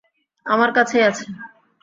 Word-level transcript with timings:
আমার 0.45 0.69
কাছেই 0.73 1.03
আছে। 1.09 1.25